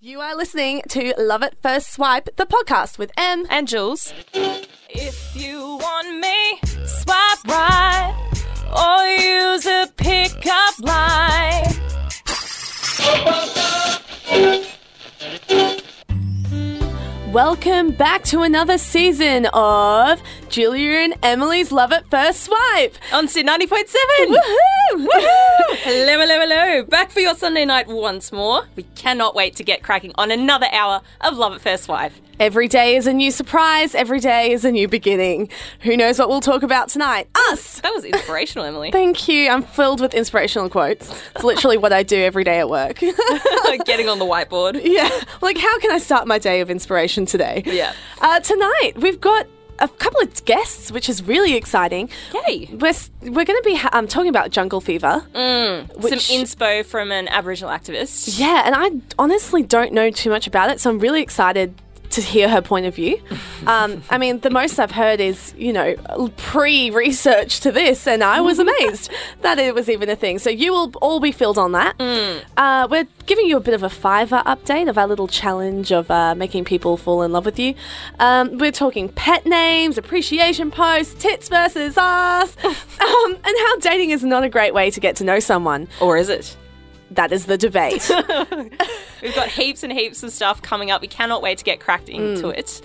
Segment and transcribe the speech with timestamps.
[0.00, 3.46] You are listening to Love at First Swipe, the podcast with Em.
[3.48, 4.12] and Jules.
[4.90, 8.14] If you want me, swipe right
[8.76, 11.72] or use a pickup line.
[17.36, 22.94] Welcome back to another season of Julia and Emily's Love at First Swipe.
[23.12, 23.94] On Sin 90.7.
[24.26, 25.08] Woohoo!
[25.82, 26.84] Hello, hello, hello.
[26.84, 28.62] Back for your Sunday night once more.
[28.74, 32.14] We cannot wait to get cracking on another hour of Love at First Swipe.
[32.38, 35.48] Every day is a new surprise, every day is a new beginning.
[35.80, 37.28] Who knows what we'll talk about tonight?
[37.50, 37.80] Us!
[37.86, 38.90] That was inspirational, Emily.
[38.90, 39.48] Thank you.
[39.48, 41.10] I'm filled with inspirational quotes.
[41.36, 42.98] It's literally what I do every day at work.
[43.86, 44.80] Getting on the whiteboard.
[44.84, 45.08] yeah.
[45.40, 47.62] Like, how can I start my day of inspiration today?
[47.64, 47.94] Yeah.
[48.20, 49.46] Uh, tonight, we've got
[49.78, 52.10] a couple of guests, which is really exciting.
[52.48, 52.68] Yay.
[52.72, 52.92] We're,
[53.22, 55.24] we're going to be ha- um, talking about jungle fever.
[55.32, 58.38] Some which- inspo from an Aboriginal activist.
[58.38, 61.74] Yeah, and I honestly don't know too much about it, so I'm really excited
[62.16, 63.20] to hear her point of view.
[63.66, 65.96] Um, I mean, the most I've heard is, you know,
[66.36, 69.10] pre research to this, and I was amazed
[69.42, 70.38] that it was even a thing.
[70.38, 71.96] So you will all be filled on that.
[72.56, 76.08] Uh, we're giving you a bit of a Fiverr update of our little challenge of
[76.12, 77.74] uh, making people fall in love with you.
[78.20, 84.22] Um, we're talking pet names, appreciation posts, tits versus ass, um, and how dating is
[84.22, 85.88] not a great way to get to know someone.
[86.00, 86.56] Or is it?
[87.10, 88.10] That is the debate.
[89.22, 91.00] We've got heaps and heaps of stuff coming up.
[91.00, 92.82] We cannot wait to get cracked into it.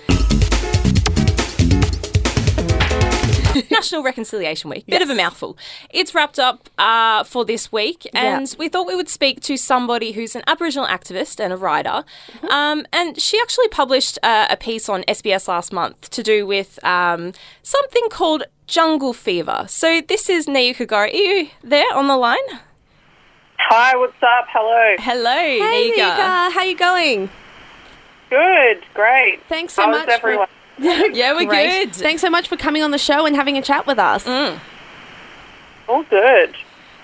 [3.70, 4.86] National Reconciliation Week.
[4.86, 5.58] Bit of a mouthful.
[5.90, 8.56] It's wrapped up uh, for this week, and Yeah.
[8.58, 12.04] we thought we would speak to somebody who's an Aboriginal activist and a writer.
[12.50, 16.84] Um, and she actually published uh, a piece on SBS last month to do with
[16.86, 19.66] um, something called jungle fever.
[19.68, 22.38] So this is Nayuka you there on the line?
[23.70, 24.48] Hi, what's up?
[24.50, 24.96] Hello.
[25.00, 25.98] Hello, Hey, Nayuka.
[25.98, 27.30] Nika, how you going?
[28.30, 29.42] Good, great.
[29.48, 30.10] Thanks so How's much.
[30.10, 30.48] everyone?
[30.78, 31.86] For, Yeah, we're Great.
[31.86, 31.96] good.
[31.96, 34.26] Thanks so much for coming on the show and having a chat with us.
[35.88, 36.56] All good.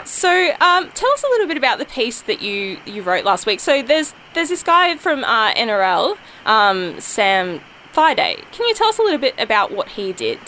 [0.06, 0.30] So,
[0.62, 3.60] um, tell us a little bit about the piece that you, you wrote last week.
[3.60, 7.60] So, there's there's this guy from uh, NRL, um, Sam
[7.94, 8.38] Thaiday.
[8.52, 10.40] Can you tell us a little bit about what he did?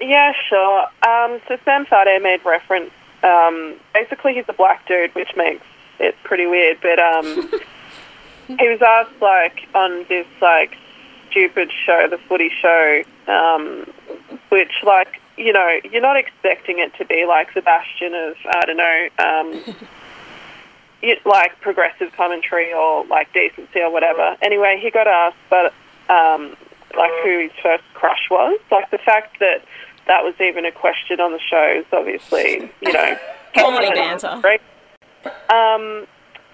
[0.00, 0.82] Yeah, sure.
[1.06, 2.90] Um, so Sam Thaiday made reference.
[3.22, 5.64] Um, basically, he's a black dude, which makes
[5.98, 6.78] it pretty weird.
[6.82, 7.24] But um,
[8.58, 10.76] he was asked, like, on this like
[11.30, 13.86] stupid show, the Footy Show, um,
[14.50, 18.60] which, like, you know, you're not expecting it to be like the bastion of I
[18.66, 19.08] don't know.
[19.18, 19.76] Um,
[21.02, 24.36] you, like progressive commentary or like decency or whatever.
[24.42, 25.72] Anyway, he got asked, but
[26.08, 26.56] um,
[26.96, 28.58] like who his first crush was.
[28.70, 29.64] Like the fact that
[30.12, 33.16] that was even a question on the shows, obviously, you know,
[33.56, 34.42] Comedy banter.
[34.44, 34.60] Right.
[35.48, 36.06] Um.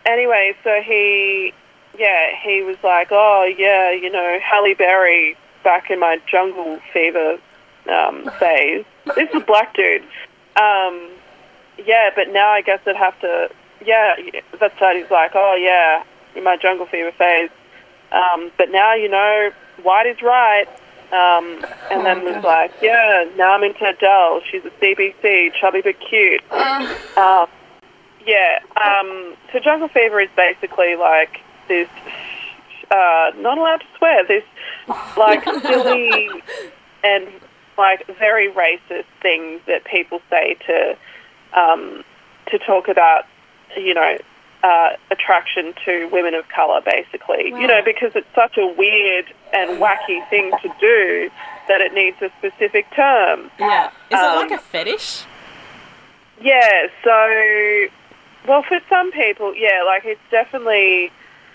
[0.07, 1.53] Anyway, so he,
[1.99, 7.39] yeah, he was like, oh yeah, you know, Halle Berry back in my jungle fever
[7.91, 8.85] um, phase.
[9.17, 10.03] This is a black dude.
[10.57, 11.11] Um,
[11.85, 13.51] yeah, but now I guess I'd have to.
[13.85, 14.15] Yeah,
[14.61, 14.97] that's right.
[14.97, 16.05] He's like, oh yeah,
[16.37, 17.51] in my jungle fever phase.
[18.13, 19.51] Um, but now you know,
[19.83, 20.67] white is right.
[21.11, 24.43] Um, and then was like, yeah, now I'm into Adele.
[24.51, 26.43] She's a CBC, chubby but cute.
[26.53, 27.49] Um,
[28.27, 28.59] yeah.
[28.77, 31.89] Um, so jungle fever is basically like this.
[32.91, 34.27] Uh, not allowed to swear.
[34.27, 34.45] This
[35.17, 36.29] like silly
[37.05, 37.27] and
[37.79, 40.97] like very racist things that people say to
[41.59, 42.05] um,
[42.51, 43.25] to talk about,
[43.77, 44.19] you know,
[44.63, 47.49] uh, attraction to women of color, basically.
[47.49, 51.31] You know, because it's such a weird and wacky thing to do
[51.69, 53.51] that it needs a specific term.
[53.59, 53.89] Yeah.
[53.89, 55.25] Is it Um, like a fetish?
[56.41, 57.87] Yeah, so,
[58.47, 61.11] well, for some people, yeah, like it's definitely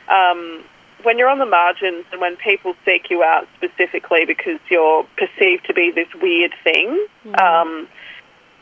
[0.09, 0.63] um,
[1.03, 5.65] when you're on the margins and when people seek you out specifically because you're perceived
[5.67, 7.05] to be this weird thing,
[7.41, 7.87] um,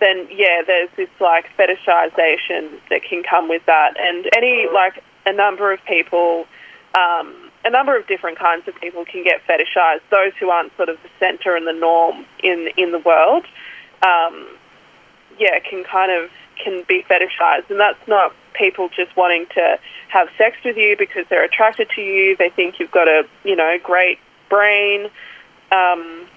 [0.01, 3.95] then yeah, there's this like fetishization that can come with that.
[3.97, 6.45] And any, like, a number of people.
[6.93, 10.01] Um, a number of different kinds of people can get fetishized.
[10.09, 13.45] Those who aren't sort of the center and the norm in in the world,
[14.03, 14.47] um,
[15.37, 16.29] yeah, can kind of
[16.61, 21.25] can be fetishized, and that's not people just wanting to have sex with you because
[21.29, 22.35] they're attracted to you.
[22.35, 24.19] They think you've got a you know great
[24.49, 25.09] brain.
[25.71, 26.27] Um,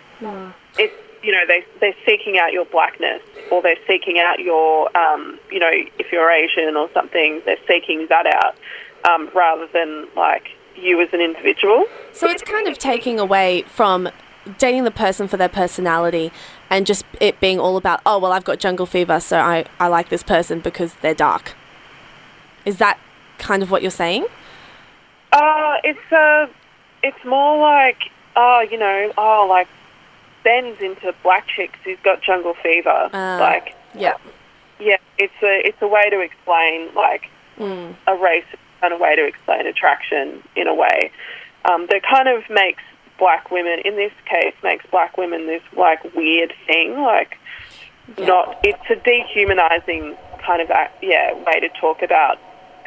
[0.78, 5.38] It's you know they they're seeking out your blackness, or they're seeking out your um,
[5.50, 8.56] you know if you're Asian or something, they're seeking that out
[9.08, 11.86] um, rather than like you as an individual.
[12.12, 14.08] So it's kind of taking away from
[14.58, 16.32] dating the person for their personality
[16.68, 19.86] and just it being all about, oh, well, I've got jungle fever, so I, I
[19.86, 21.54] like this person because they're dark.
[22.66, 22.98] Is that
[23.38, 24.26] kind of what you're saying?
[25.32, 26.46] Uh, it's uh,
[27.02, 29.68] it's more like oh, you know, oh, like
[30.44, 31.78] Ben's into black chicks.
[31.84, 33.10] He's got jungle fever.
[33.12, 33.38] Ah.
[33.40, 34.14] like, Yeah.
[34.78, 37.94] yeah, it's a it's a way to explain like Mm.
[38.08, 38.44] a race
[38.82, 41.12] and a way to explain attraction in a way
[41.64, 42.82] um, that kind of makes
[43.16, 47.38] black women, in this case, makes black women this like weird thing, like
[48.18, 48.58] not.
[48.64, 50.68] It's a dehumanizing kind of
[51.00, 52.38] yeah way to talk about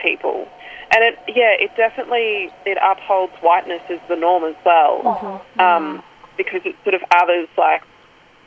[0.02, 0.48] people,
[0.94, 6.04] and it yeah it definitely it upholds whiteness as the norm as well, um,
[6.38, 7.84] because it sort of others like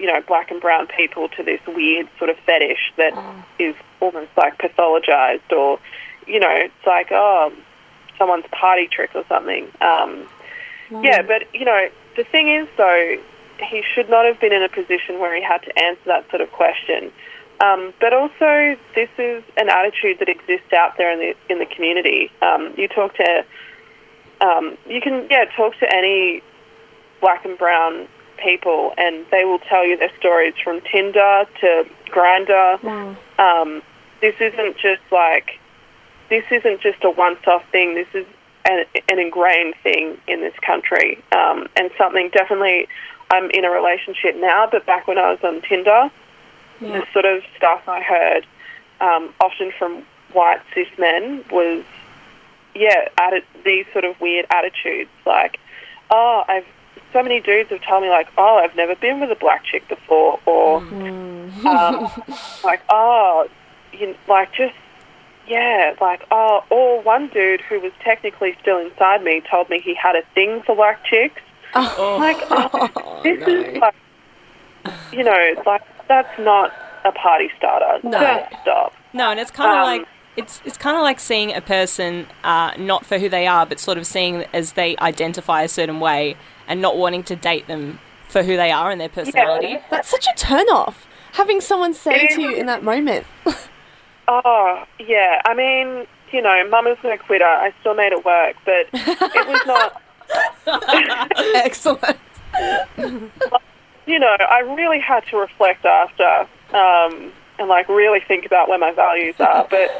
[0.00, 3.12] you know, black and brown people to this weird sort of fetish that
[3.58, 5.78] is almost like pathologized or,
[6.26, 7.52] you know, it's like, oh,
[8.16, 9.68] someone's party trick or something.
[9.80, 10.26] Um,
[11.04, 13.18] Yeah, but, you know, the thing is, though,
[13.62, 16.40] he should not have been in a position where he had to answer that sort
[16.40, 17.12] of question.
[17.60, 21.66] Um, but also, this is an attitude that exists out there in the in the
[21.66, 22.32] community.
[22.40, 23.44] Um, you talk to,
[24.40, 26.42] um, you can yeah talk to any
[27.20, 28.08] black and brown
[28.42, 32.82] people, and they will tell you their stories from Tinder to Grindr.
[33.38, 33.82] Um,
[34.20, 35.58] this isn't just like
[36.28, 37.94] this isn't just a once-off thing.
[37.94, 38.26] This is
[38.68, 42.88] an, an ingrained thing in this country, um, and something definitely.
[43.32, 46.10] I'm in a relationship now, but back when I was on Tinder,
[46.80, 48.44] the sort of stuff I heard,
[49.00, 51.84] um, often from white cis men, was
[52.74, 55.58] yeah, atti- these sort of weird attitudes, like,
[56.10, 56.66] oh, I've
[57.12, 59.86] so many dudes have told me like, oh, I've never been with a black chick
[59.88, 61.52] before, or um,
[62.64, 63.48] like, oh,
[63.92, 64.74] you like just
[65.46, 69.94] yeah, like oh, or one dude who was technically still inside me told me he
[69.94, 71.42] had a thing for black chicks.
[71.74, 73.94] Like oh, this is like,
[75.12, 76.72] you know, like that's not
[77.04, 78.06] a party starter.
[78.06, 78.20] No.
[78.20, 78.92] Just stop.
[79.12, 80.08] No, and it's kind of Um, like
[80.40, 83.78] it's it's kind of like seeing a person uh, not for who they are, but
[83.78, 88.00] sort of seeing as they identify a certain way and not wanting to date them
[88.28, 89.78] for who they are and their personality.
[89.90, 91.06] That's such a turn off.
[91.32, 93.26] Having someone say to you in that moment.
[94.32, 95.42] Oh, yeah.
[95.44, 97.44] I mean, you know, Mama's no quitter.
[97.44, 100.00] I still made it work, but it was not.
[101.56, 102.16] Excellent.
[104.06, 108.78] You know, I really had to reflect after, um, and like really think about where
[108.78, 109.66] my values are.
[109.68, 109.90] But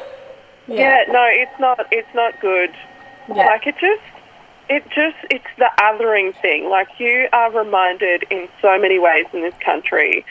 [0.78, 1.86] yeah, no, it's not.
[1.90, 2.70] It's not good.
[3.28, 3.46] Yeah.
[3.46, 4.02] Like it just,
[4.68, 6.68] it just, it's the othering thing.
[6.68, 10.24] Like you are reminded in so many ways in this country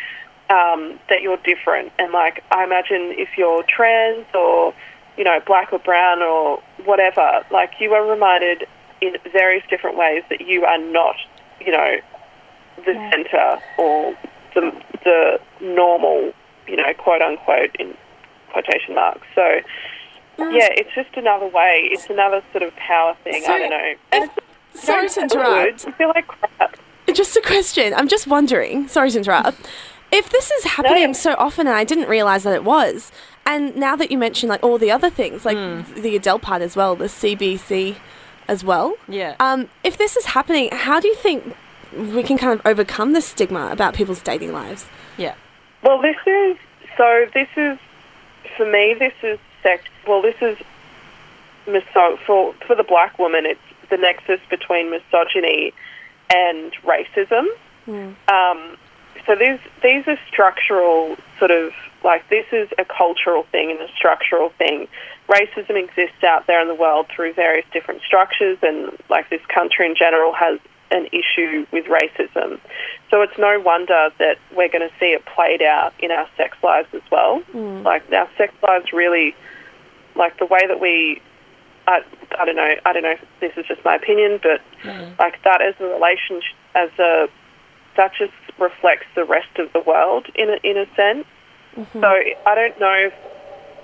[0.49, 1.91] um, that you're different.
[1.99, 4.73] And like I imagine if you're trans or
[5.17, 8.65] you know black or brown or whatever, like you are reminded
[9.01, 11.15] in various different ways that you are not,
[11.61, 11.95] you know,
[12.85, 14.17] the center or
[14.55, 14.71] the
[15.03, 16.33] the normal,
[16.67, 17.95] you know, quote unquote in
[18.51, 19.27] quotation marks.
[19.35, 19.61] So.
[20.39, 21.89] Yeah, it's just another way.
[21.91, 23.43] It's another sort of power thing.
[23.43, 23.93] So, I don't know.
[24.13, 24.29] If-
[24.73, 25.81] it's sorry to interrupt.
[25.83, 25.87] good.
[25.87, 26.77] You feel like crap.
[27.13, 27.93] Just a question.
[27.93, 28.87] I'm just wondering.
[28.87, 29.67] Sorry to interrupt.
[30.11, 31.13] If this is happening No.
[31.13, 33.11] so often, and I didn't realize that it was,
[33.45, 35.57] and now that you mentioned like all the other things, like
[35.95, 37.95] the Adele part as well, the CBC
[38.47, 38.95] as well.
[39.07, 39.35] Yeah.
[39.39, 41.55] Um, if this is happening, how do you think
[41.95, 44.87] we can kind of overcome the stigma about people's dating lives?
[45.17, 45.33] yeah.
[45.81, 46.57] Well, this is
[46.97, 47.25] so.
[47.33, 47.77] This is
[48.57, 48.93] for me.
[48.99, 49.39] This is
[50.07, 50.57] Well, this is
[51.67, 53.45] miso- for for the black woman.
[53.45, 55.73] It's the nexus between misogyny
[56.29, 57.45] and racism.
[58.27, 58.77] Um,
[59.25, 61.71] so these these are structural sort of
[62.03, 64.87] like this is a cultural thing and a structural thing.
[65.27, 69.85] Racism exists out there in the world through various different structures, and like this country
[69.85, 70.59] in general has
[70.91, 72.59] an issue with racism.
[73.11, 76.57] So it's no wonder that we're going to see it played out in our sex
[76.63, 77.43] lives as well.
[77.83, 79.35] Like our sex lives really,
[80.19, 81.19] like the way that we
[81.87, 82.03] I,
[82.37, 82.75] I don't know.
[82.85, 84.61] I don't know this is just my opinion, but
[85.17, 87.27] like that as a relationship, as a
[87.97, 91.25] that just reflects the rest of the world in a, in a sense.
[92.01, 92.07] So
[92.45, 92.93] I don't know.
[93.09, 93.13] If,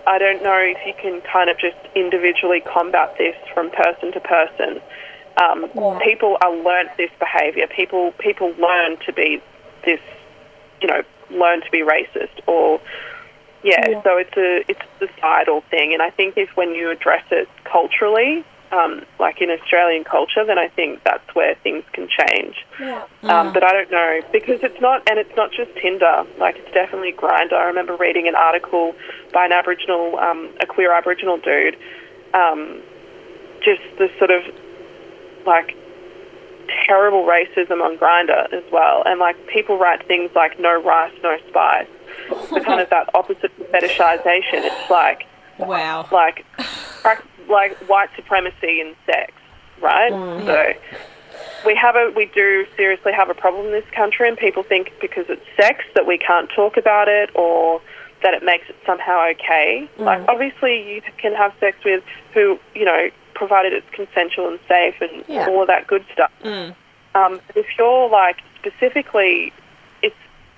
[0.07, 4.19] I don't know if you can kind of just individually combat this from person to
[4.19, 4.81] person.
[5.41, 5.65] Um,
[6.01, 7.65] People are learnt this behaviour.
[7.67, 9.41] People people learn to be
[9.83, 9.99] this,
[10.81, 11.01] you know,
[11.31, 12.79] learn to be racist or
[13.65, 17.23] yeah, so it's a it's a societal thing, and I think if when you address
[17.31, 22.63] it culturally, um, like in Australian culture, then I think that's where things can change.
[23.23, 26.25] Um, but I don't know because it's not, and it's not just Tinder.
[26.37, 27.53] Like it's definitely Grindr.
[27.53, 28.95] I remember reading an article
[29.33, 31.75] by an Aboriginal, um, a queer Aboriginal dude,
[32.35, 32.81] um,
[33.63, 34.43] just the sort of
[35.47, 35.75] like
[36.85, 41.37] terrible racism on Grindr as well, and like people write things like "no rice, no
[41.47, 41.87] spice."
[42.49, 44.63] So kind of that opposite fetishization.
[44.65, 45.25] It's like
[45.57, 46.07] Wow.
[46.11, 46.45] like
[47.49, 49.31] like white supremacy in sex.
[49.81, 50.11] right?
[50.11, 50.45] Mm.
[50.45, 50.73] So
[51.65, 54.91] we have a we do seriously have a problem in this country, and people think
[55.01, 57.81] because it's sex that we can't talk about it or
[58.23, 59.87] that it makes it somehow okay.
[59.97, 60.05] Mm.
[60.05, 62.03] Like obviously you can have sex with
[62.33, 65.47] who you know provided it's consensual and safe and Yeah.
[65.47, 66.31] all of that good stuff.
[66.43, 66.73] Mm.
[67.15, 69.53] Um, but if you're like specifically,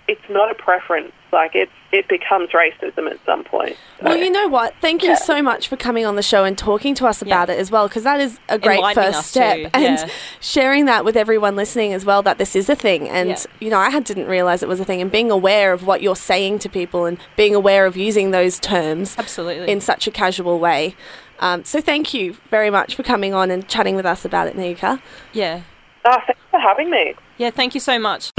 [0.08, 1.12] it's it's not a preference.
[1.32, 3.76] Like it's it becomes racism at some point.
[4.00, 4.74] So- Well, you know what?
[4.82, 7.58] Thank you so much for coming on the show and talking to us about it
[7.60, 9.58] as well, because that is a great Enlightening first step.
[9.58, 10.10] too, And yeah.
[10.42, 13.08] sharing that with everyone listening as well, that this is a thing.
[13.10, 13.38] And, Yeah.
[13.60, 15.02] you know, I had, didn't realize it was a thing.
[15.02, 18.60] And being aware of what you're saying to people and being aware of using those
[18.60, 19.70] terms Absolutely.
[19.72, 20.96] in such a casual way.
[21.40, 24.58] Um, so thank you very much for coming on and chatting with us about it,
[24.58, 25.02] Nika.
[25.34, 25.62] yeah.
[26.06, 27.16] Ah, thanks for having me.
[27.38, 28.32] Yeah, thank you so much.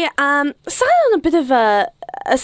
[0.00, 1.92] We um, started on a bit of a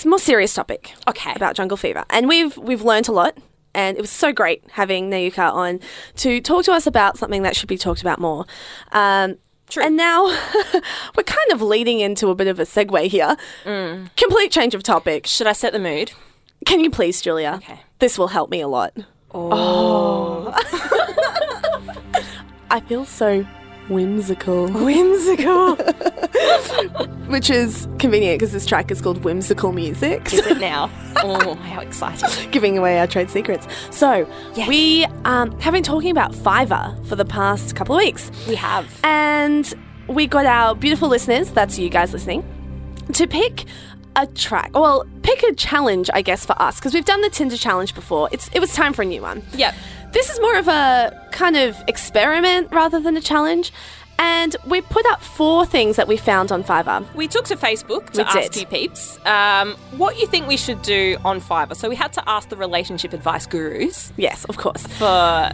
[0.04, 0.92] more serious topic.
[1.08, 1.32] Okay.
[1.34, 3.38] About jungle fever, and we've we've learned a lot,
[3.74, 5.80] and it was so great having Nayuka on
[6.16, 8.44] to talk to us about something that should be talked about more.
[8.92, 9.38] Um,
[9.70, 9.84] True.
[9.84, 10.26] And now
[11.16, 13.38] we're kind of leading into a bit of a segue here.
[13.64, 14.14] Mm.
[14.16, 15.26] Complete change of topic.
[15.26, 16.12] Should I set the mood?
[16.66, 17.54] Can you please, Julia?
[17.56, 17.80] Okay.
[18.00, 18.92] This will help me a lot.
[19.32, 20.52] Oh.
[22.70, 23.46] I feel so
[23.88, 24.68] whimsical.
[24.84, 25.76] Whimsical.
[27.26, 30.32] Which is convenient because this track is called Whimsical Music.
[30.32, 30.90] Is it now?
[31.18, 32.50] Oh, how exciting.
[32.50, 33.66] giving away our trade secrets.
[33.90, 34.68] So, Yes.
[34.68, 38.30] we um, have been talking about Fiverr for the past couple of weeks.
[38.46, 38.86] We have.
[39.02, 39.72] And
[40.08, 42.44] we got our beautiful listeners, that's you guys listening,
[43.14, 43.64] to pick
[44.16, 44.70] a track.
[44.74, 48.28] Well, pick a challenge, I guess, for us, because we've done the Tinder challenge before.
[48.32, 49.42] It's It was time for a new one.
[49.54, 49.74] Yep.
[50.12, 53.72] This is more of a kind of experiment rather than a challenge.
[54.18, 57.04] And we put up four things that we found on Fiverr.
[57.14, 58.56] We took to Facebook to We ask did.
[58.62, 61.76] you peeps um, what you think we should do on Fiverr.
[61.76, 64.86] So we had to ask the relationship advice gurus Yes, of course.
[64.86, 65.50] for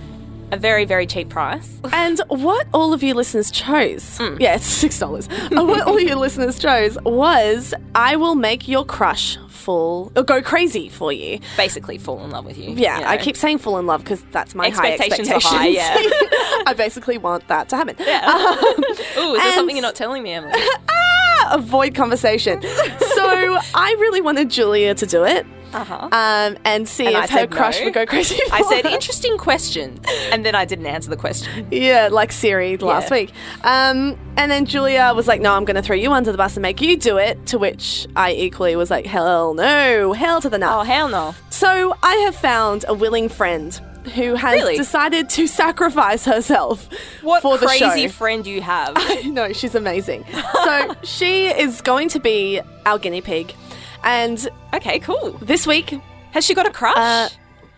[0.52, 1.80] a very, very cheap price.
[1.92, 4.38] And what all of you listeners chose, mm.
[4.38, 5.28] yeah, it's six dollars.
[5.28, 10.22] Uh, what all of you listeners chose was, "I will make your crush fall or
[10.22, 12.74] go crazy for you." Basically, fall in love with you.
[12.74, 15.52] Yeah, you I keep saying fall in love because that's my high Expectations expectations.
[15.52, 16.62] are high, yeah.
[16.66, 17.96] I basically want that to happen.
[17.98, 18.04] Um,
[19.24, 20.52] Ooh, is there something you're not telling me, Emily?
[20.88, 22.60] Ah, avoid conversation.
[22.62, 25.46] so I really wanted Julia to do it.
[25.72, 26.08] Uh-huh.
[26.12, 27.86] Um, and see And if her crush no.
[27.86, 28.38] would go crazy.
[28.52, 30.00] I said, interesting question.
[30.30, 31.66] And then I didn't answer the question.
[31.70, 33.16] Yeah, like Siri last Yeah.
[33.16, 33.32] week.
[33.64, 36.56] Um, and then Julia was like, no, I'm going to throw you under the bus
[36.56, 37.44] and make you do it.
[37.46, 40.80] To which I equally was like, hell no, hell to the no.
[40.80, 41.34] Oh, hell no.
[41.50, 43.74] So I have found a willing friend
[44.14, 44.76] who has Really?
[44.76, 46.88] decided to sacrifice herself
[47.22, 48.96] What for the crazy friend you have.
[49.24, 50.24] no, she's amazing.
[50.64, 53.54] so she is going to be our guinea pig.
[54.04, 55.32] And okay, cool.
[55.40, 55.98] this week,
[56.32, 56.96] Has she got a crush?
[56.96, 57.28] uh,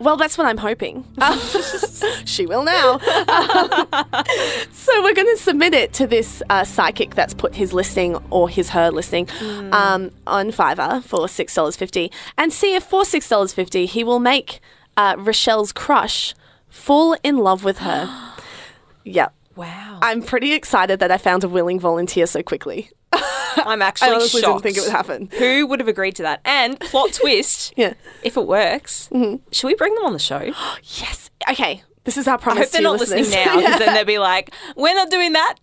[0.01, 1.05] well, that's what I'm hoping.
[2.25, 2.99] she will now.
[4.73, 8.49] so we're going to submit it to this uh, psychic that's put his listing or
[8.49, 9.29] his her listing
[9.73, 14.03] um, on Fiverr for six dollars fifty, and see if for six dollars fifty he
[14.03, 14.61] will make
[14.97, 16.35] uh, Rochelle's crush
[16.69, 18.33] fall in love with her.
[19.05, 19.33] yep.
[19.55, 19.99] wow.
[20.03, 22.91] I'm pretty excited that I found a willing volunteer so quickly.
[23.67, 24.63] I'm I actually honestly shocked.
[24.63, 25.29] didn't think it would happen.
[25.39, 26.41] Who would have agreed to that?
[26.45, 27.95] And plot twist, Yeah.
[28.23, 29.37] if it works, mm-hmm.
[29.53, 30.53] should we bring them on the show?
[30.83, 31.31] Yes.
[31.51, 31.83] Okay.
[32.05, 34.51] This is our I promise hope they're not listening now because then they'll be like,
[34.77, 35.57] we're not doing that.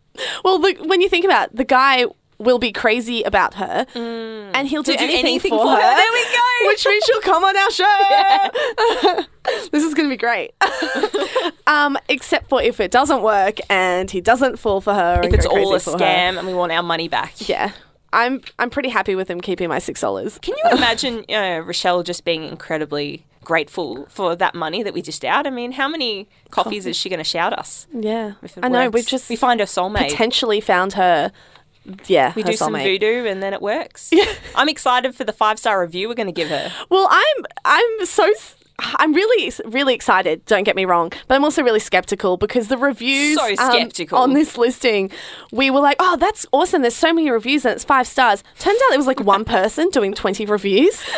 [0.43, 2.05] Well, the, when you think about it, the guy
[2.41, 4.97] will be crazy about her, and he'll do, Mm.
[5.01, 5.75] Anything, anything for, for her.
[5.81, 5.95] her.
[5.95, 6.39] There we go.
[6.67, 9.25] Which means she'll come on our show.
[9.71, 10.53] this is going to be great.
[11.67, 15.21] um, except for if it doesn't work and he doesn't fall for her.
[15.23, 15.97] If it's all a for her.
[15.97, 17.47] scam and we want our money back.
[17.47, 17.71] yeah.
[18.13, 20.37] I'm I'm pretty happy with him keeping my six dollars.
[20.41, 25.23] Can you imagine uh, Rochelle just being incredibly grateful for that money that we just
[25.23, 25.47] out?
[25.47, 27.87] I mean, how many coffees is she going to shout us?
[27.93, 28.81] Yeah, I know.
[28.87, 28.93] works?
[28.95, 30.09] We've just we find her soulmate.
[30.09, 31.31] potentially found her.
[32.07, 34.11] Yeah, we do some voodoo and then it works.
[34.55, 36.71] I'm excited for the five star review we're going to give her.
[36.89, 38.31] Well, I'm I'm so
[38.97, 40.45] I'm really really excited.
[40.45, 44.33] Don't get me wrong, but I'm also really skeptical because the reviews So um, on
[44.33, 45.11] this listing,
[45.51, 46.81] we were like, oh, that's awesome.
[46.81, 48.43] There's so many reviews and it's five stars.
[48.59, 51.03] Turns out it was like one person doing 20 reviews.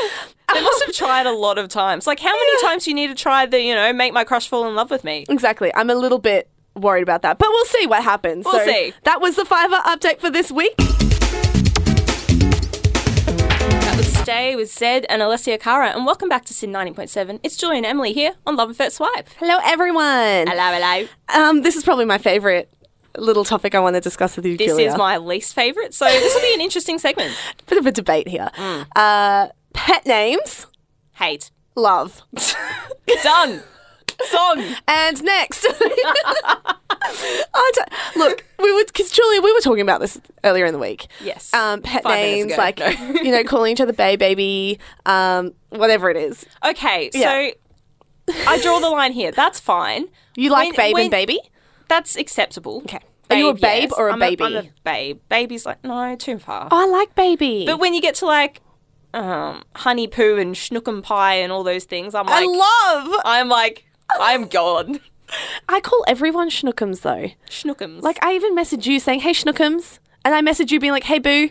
[0.54, 2.06] They must have tried a lot of times.
[2.06, 4.48] Like, how many times do you need to try the, you know, make my crush
[4.48, 5.26] fall in love with me?
[5.28, 5.74] Exactly.
[5.74, 8.46] I'm a little bit worried about that, but we'll see what happens.
[8.46, 8.94] We'll so see.
[9.04, 10.76] That was the Fiverr update for this week.
[12.78, 17.40] That was Stay with Zedd and Alessia Cara, and welcome back to Sin 90.7.
[17.44, 19.28] It's Julie and Emily here on Love and First Swipe.
[19.38, 20.48] Hello, everyone.
[20.48, 21.08] Hello, hello.
[21.30, 22.70] Um, this is probably my favorite
[23.18, 24.90] little topic I want to discuss with you, This Julia.
[24.90, 27.36] is my least favourite, so this will be an interesting segment.
[27.68, 28.50] bit of a debate here.
[28.56, 28.88] Mm.
[28.96, 30.66] Uh, pet names,
[31.14, 31.52] Hate.
[31.76, 32.22] love.
[33.24, 33.62] Done.
[34.30, 34.64] Song.
[34.88, 35.66] And next.
[38.16, 41.08] Look, we would because Julia, we were talking about this earlier in the week.
[41.24, 41.54] Yes.
[41.54, 42.88] Um, pet Five names like No.
[42.90, 46.46] you know, calling each other bay baby, um, whatever it is.
[46.66, 47.50] Okay, Yeah.
[48.30, 49.32] so I draw the line here.
[49.32, 50.06] That's fine.
[50.36, 51.40] You like When- babe when- and baby?
[51.90, 52.78] That's acceptable.
[52.86, 53.00] Okay.
[53.30, 54.44] Are you a babe or a I'm baby?
[54.44, 55.20] I'm a babe.
[55.30, 56.68] Baby's like no, too far.
[56.72, 57.66] Oh, I like baby.
[57.66, 58.62] But when you get to like
[59.14, 63.22] um, honey poo and schnookum pie and all those things, I'm like, I love.
[63.26, 65.00] I'm like, I'm gone.
[65.68, 67.30] I call everyone schnookums though.
[67.50, 68.02] Schnookums.
[68.02, 71.20] Like I even message you saying, "Hey schnookums," and I message you being like, "Hey
[71.20, 71.50] boo,"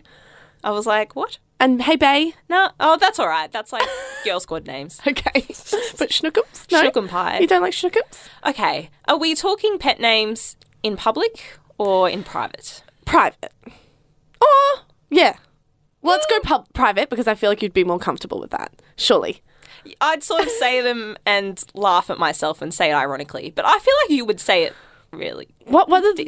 [0.63, 1.39] I was like, what?
[1.63, 3.51] and "Hey bay." No, oh, that's all right.
[3.51, 3.89] That's like
[4.25, 5.01] girl squad names.
[5.07, 6.71] Okay, but schnookums.
[6.71, 7.39] No, Schnookum pie.
[7.39, 8.29] You don't like schnookums?
[8.45, 12.83] Okay, are we talking pet names in public or in private?
[13.07, 13.53] Private.
[14.41, 15.37] Oh, yeah.
[16.03, 16.43] Well, let's go mm.
[16.43, 18.73] pub- private because I feel like you'd be more comfortable with that.
[18.97, 19.41] Surely.
[20.01, 23.79] I'd sort of say them and laugh at myself and say it ironically, but I
[23.79, 24.75] feel like you would say it
[25.13, 25.49] really.
[25.67, 26.25] What What are the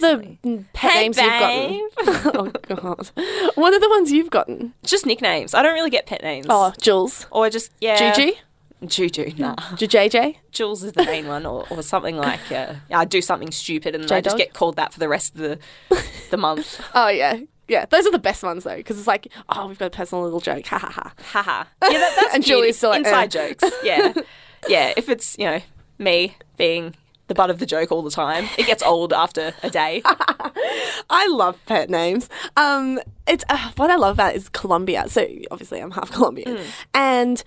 [0.73, 1.89] pet Hey, names you've gotten?
[2.35, 3.11] oh God.
[3.57, 4.75] What are the ones you've gotten?
[4.85, 5.55] Just nicknames.
[5.55, 6.47] I don't really get pet names.
[6.49, 8.13] Oh, Jules, Or just, yeah.
[8.13, 8.39] Gigi,
[8.87, 9.55] Juju, nah.
[9.57, 10.37] JJ.
[10.53, 14.11] Jules is the main one, or, or something like uh, I do something stupid and
[14.13, 15.59] I just get called that for the rest of the
[16.31, 16.81] the month.
[16.95, 17.87] Oh yeah, yeah.
[17.87, 20.40] Those are the best ones though, because it's like, oh, we've got a personal little
[20.40, 20.66] joke.
[20.66, 21.12] Ha ha ha.
[21.33, 21.64] Haha.
[21.83, 22.44] Yeah, that, that's And.
[22.44, 23.54] Julie's still like, inside eh.
[23.54, 23.75] jokes.
[23.83, 24.12] Yeah,
[24.68, 24.92] yeah.
[24.97, 25.61] If it's you know
[25.99, 26.94] me being
[27.26, 30.02] the butt of the joke all the time, it gets old after a day.
[31.11, 32.28] I love pet names.
[32.56, 35.09] Um, it's uh, what I love about it is Colombia.
[35.09, 36.59] So obviously, I'm half Colombian,
[36.92, 37.42] and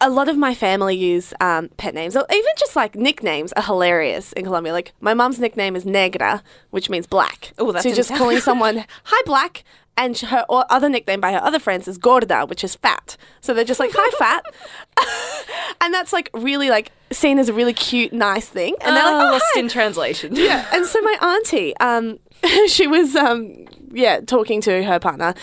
[0.00, 3.62] a lot of my family use um, pet names, or even just like nicknames, are
[3.62, 4.72] hilarious in Colombia.
[4.72, 7.52] Like my mum's nickname is Negra, which means black.
[7.58, 9.64] Oh, that so just calling someone "Hi, black."
[9.96, 13.16] And her or other nickname by her other friends is Gorda, which is fat.
[13.42, 14.44] So they're just like, "Hi, fat,"
[15.80, 18.76] and that's like really like seen as a really cute, nice thing.
[18.80, 20.34] And they're like, Oh, "Oh, lost hi." in translation.
[20.36, 22.18] Yeah, and so my auntie, um,
[22.66, 25.34] she was, um, yeah, talking to her partner,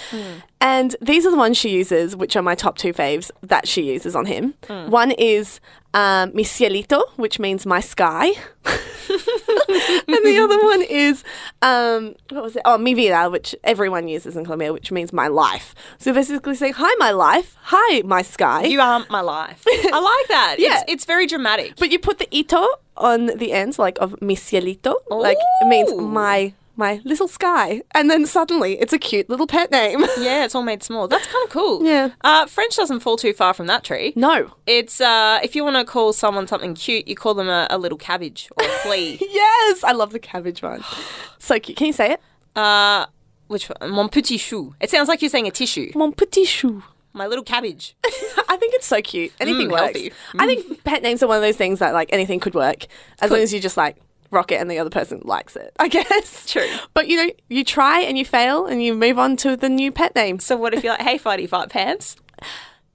[0.60, 3.84] and these are the ones she uses, which are my top two faves that she
[3.84, 4.54] uses on him.
[4.68, 5.60] One is
[5.94, 8.26] um, mi cielito, which means my sky,
[9.08, 11.24] and the other one is
[11.62, 12.62] um, what was it?
[12.66, 15.74] Oh, mi vida, which everyone uses in Colombia, which means my life.
[15.98, 17.56] So basically saying, "Hi, my life.
[17.64, 19.64] Hi, my sky." You are my life.
[19.68, 20.56] I like that.
[20.68, 20.82] Yeah.
[20.82, 21.76] It's, it's very dramatic.
[21.78, 22.66] But you put the ito
[22.98, 28.10] on the end, like of mi cielito, like it means my my little sky, and
[28.10, 30.02] then suddenly it's a cute little pet name.
[30.20, 31.08] yeah, it's all made small.
[31.08, 31.84] That's kind of cool.
[31.84, 32.12] Yeah.
[32.22, 34.14] Uh, French doesn't fall too far from that tree.
[34.16, 34.52] no.
[34.66, 37.78] It's uh, if you want to call someone something cute, you call them a, a
[37.78, 39.18] little cabbage or a flea.
[39.30, 40.84] Yes, I love the cabbage one.
[41.40, 41.78] So cute.
[41.78, 42.22] Can you say it?
[42.56, 43.06] uh,
[43.48, 43.92] which one?
[43.92, 44.76] Mon petit chou.
[44.82, 45.92] It sounds like you're saying a tissue.
[45.96, 46.84] Mon petit chou.
[47.14, 47.96] My little cabbage.
[48.50, 49.32] I think it's so cute.
[49.40, 49.84] Anything Mm, works.
[49.84, 50.12] healthy.
[50.38, 52.86] I think pet names are one of those things that like anything could work
[53.22, 53.96] as long as you just like
[54.32, 55.74] rock it and the other person likes it.
[55.80, 56.46] I guess.
[56.52, 56.68] True.
[56.94, 59.92] But you know, you try and you fail and you move on to the new
[59.92, 60.40] pet name.
[60.40, 62.16] So what if you're like, hey, fighty fight pants?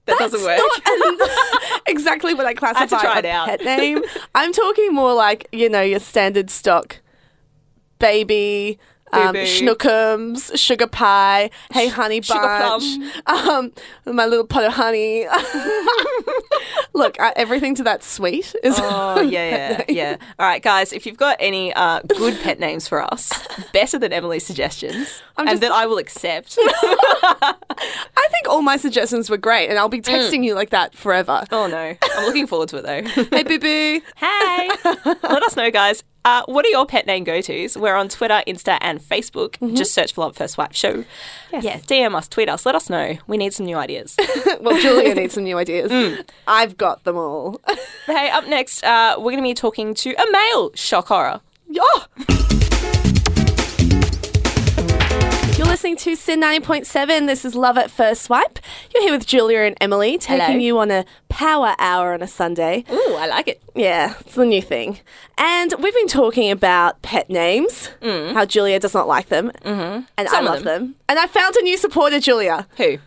[0.05, 0.59] That doesn't work.
[0.59, 3.47] not exactly what I classify try a it out.
[3.47, 4.01] pet name.
[4.35, 6.97] I'm talking more like you know your standard stock,
[7.99, 8.79] baby,
[9.13, 12.83] um, schnookums, sugar pie, hey honey Sugar bunch,
[13.27, 13.71] um,
[14.05, 15.25] my little pot of honey.
[16.93, 18.75] Look, I, everything to that sweet is.
[18.79, 20.17] Oh yeah, yeah, yeah.
[20.39, 20.93] All right, guys.
[20.93, 23.31] If you've got any uh, good pet names for us,
[23.73, 26.57] better than Emily's suggestions, I'm and just- that I will accept.
[26.59, 31.43] I think all my suggestions were great, and I'll be texting you like that forever.
[31.51, 33.23] oh no, I'm looking forward to it though.
[33.35, 34.01] hey, boo boo.
[34.15, 34.69] Hey,
[35.23, 36.03] let us know, guys.
[36.25, 37.75] Uh, what are your pet name go tos?
[37.77, 39.57] We're on Twitter, Insta, and Facebook.
[39.75, 41.03] Just search for Love First Swipe Show.
[41.51, 43.17] Yeah, DM us, tweet us, let us know.
[43.27, 44.15] We need some new ideas.
[44.61, 45.91] Well, Julia needs some new ideas.
[46.63, 47.59] I've got them all.
[48.05, 51.41] hey, up next, uh, we're going to be talking to a male shock horror.
[51.77, 52.05] Oh!
[55.57, 57.27] You're listening to Sin 90.7.
[57.27, 58.59] This is Love at First Swipe.
[58.93, 60.57] You're here with Julia and Emily, taking Hello.
[60.57, 62.85] you on a power hour on a Sunday.
[62.89, 63.61] Ooh, I like it.
[63.75, 65.01] Yeah, it's the new thing.
[65.37, 70.05] And we've been talking about pet names, how Julia does not like them, mm-hmm.
[70.17, 70.81] and I Some of love them.
[70.83, 70.95] them.
[71.09, 72.69] And I found a new supporter, Julia.
[72.77, 72.99] Who?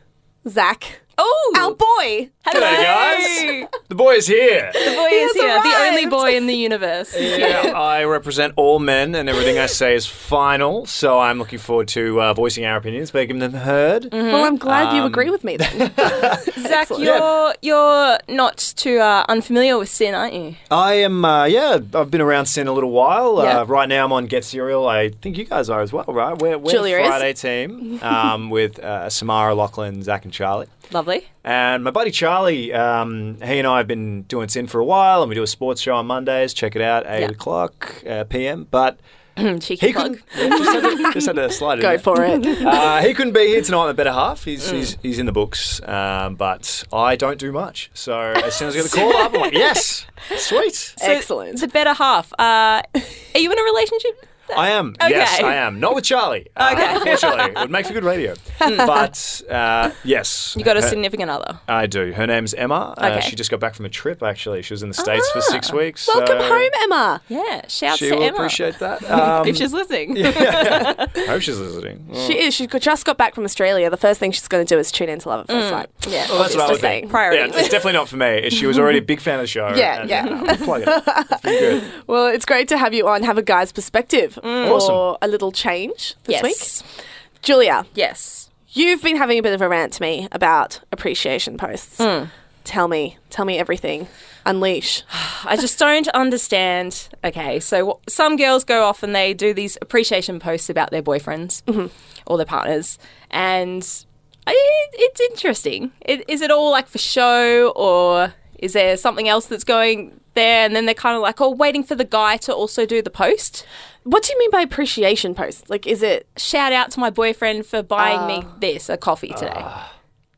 [0.47, 1.01] Zach.
[1.19, 2.29] Oh, Our boy.
[2.45, 3.69] hello, G'day, guys.
[3.89, 4.71] The boy is here.
[4.75, 7.15] The boy is has here, the only boy in the universe.
[7.37, 10.85] Yeah, I represent all men, and everything I say is final.
[10.87, 14.09] So I'm looking forward to uh, voicing our opinions, making them heard.
[14.13, 15.91] Well, I'm glad you Um, agree with me then.
[16.59, 20.57] Zach, you're you're not too uh, unfamiliar with sin, aren't you?
[20.71, 23.43] I am, uh, yeah, I've been around Sin a little while.
[23.43, 23.61] Yeah.
[23.61, 24.87] Uh, right now I'm on Get Serial.
[24.87, 26.37] I think you guys are as well, right?
[26.39, 27.09] We're, we're Julia the is.
[27.09, 30.67] Friday team um, with uh, Samara, Lachlan, Zach, and Charlie.
[30.93, 31.25] Love Lovely.
[31.45, 35.23] And my buddy Charlie, um, he and I have been doing Sin for a while,
[35.23, 36.53] and we do a sports show on Mondays.
[36.53, 37.27] Check it out, 8 Yeah.
[37.29, 38.67] o'clock uh, p.m.
[38.69, 38.99] But
[39.37, 40.19] Cheeky he plug.
[40.19, 40.23] couldn't.
[40.37, 41.99] yeah, just, had to, just had to slide it Go in.
[42.01, 42.45] for it.
[42.67, 43.87] Uh, he couldn't be here tonight.
[43.87, 44.43] The better half.
[44.45, 47.89] He's he's, he's in the books, um, but I don't do much.
[47.95, 50.75] So as soon as I get the call up, I'm like, yes, sweet.
[50.75, 51.61] So Excellent.
[51.61, 52.33] The better half.
[52.33, 54.27] Uh, are you in a relationship?
[54.55, 54.95] I am.
[55.01, 55.81] Yes, I am.
[55.81, 56.49] Not with Charlie.
[56.57, 56.95] Uh, Okay.
[56.95, 58.35] Unfortunately, it would make for good radio.
[58.59, 61.59] but uh, yes, You got a her- significant other.
[61.69, 62.13] I do.
[62.13, 62.95] Her name's Emma.
[62.97, 63.21] Uh, Okay.
[63.29, 64.23] she just got back from a trip.
[64.23, 66.09] Actually, she was in the states for six weeks.
[66.09, 67.23] Welcome so home, Emma.
[67.29, 67.67] Yeah.
[67.69, 68.37] Shouts She to will Emma.
[68.37, 69.03] appreciate that.
[69.17, 70.17] Um, if she's listening.
[70.17, 72.07] yeah, I hope she's listening.
[72.27, 72.55] She is.
[72.55, 73.89] She just got back from Australia.
[73.89, 75.89] The first thing she's going to do is tune into Love at First Sight.
[76.09, 76.27] Yeah.
[76.29, 77.09] well, that's what I would saying.
[77.09, 77.55] Priorities.
[77.55, 78.51] Yeah, it's definitely not for me.
[78.51, 79.73] She was already a big fan of the show.
[79.75, 80.57] Yeah, and, yeah.
[80.57, 80.89] plug it.
[80.89, 81.93] It's good.
[82.07, 85.17] Well, it's great to have you on, have a guy's perspective for Awesome.
[85.23, 86.43] a little change this yes.
[86.43, 87.05] week.
[87.43, 88.51] Julia, Yes.
[88.71, 91.99] you've been having a bit of a rant to me about appreciation posts.
[91.99, 92.31] Mm.
[92.65, 94.09] Tell me, tell me everything.
[94.45, 95.03] Unleash.
[95.45, 97.09] I just don't understand.
[97.25, 101.63] Okay, so some girls go off and they do these appreciation posts about their boyfriends
[101.65, 101.87] mm-hmm.
[102.27, 102.99] or their partners,
[103.31, 104.05] and
[104.47, 104.55] I,
[104.95, 105.93] it's interesting.
[106.01, 110.65] It, is it all like for show, or is there something else that's going there?
[110.65, 113.11] And then they're kind of like, oh, waiting for the guy to also do the
[113.11, 113.67] post.
[114.05, 115.69] What do you mean by appreciation post?
[115.69, 119.65] Like, is it Shout out to my boyfriend for buying me this, a coffee today.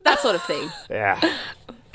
[0.03, 0.69] that sort of thing.
[0.89, 1.19] Yeah.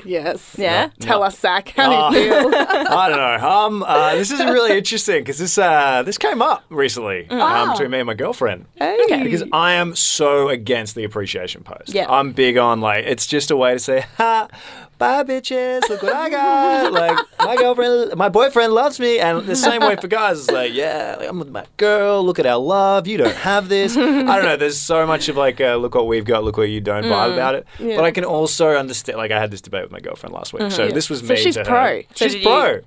[0.05, 0.55] yes?
[0.57, 0.89] Yeah.
[0.99, 1.25] Tell No.
[1.25, 2.47] us, Zach, how do you feel?
[2.55, 3.47] I don't know.
[3.49, 7.89] Um, uh, this is really interesting because this uh, this came up recently um, between
[7.91, 8.67] me and my girlfriend.
[8.79, 9.23] Okay.
[9.23, 11.89] Because I am so against the appreciation post.
[11.93, 12.05] Yeah.
[12.09, 14.47] I'm big on like it's just a way to say, "Ha,
[14.97, 19.55] bye bitches, look what I got." like my girlfriend, my boyfriend loves me, and the
[19.55, 20.39] same way for guys.
[20.39, 22.23] It's like, yeah, like, I'm with my girl.
[22.23, 23.07] Look at our love.
[23.07, 23.95] You don't have this.
[23.95, 24.57] I don't know.
[24.65, 26.43] There's so much of like, uh, look what we've got.
[26.43, 27.33] Look what you don't vibe mm.
[27.33, 27.67] about it.
[27.79, 27.95] Yeah.
[27.95, 29.17] But I can also understand.
[29.17, 30.95] Like I had this debate with my girlfriend last week, so mm-hmm.
[30.95, 31.35] this was So me.
[31.37, 32.01] she's pro.
[32.15, 32.81] So She's pro.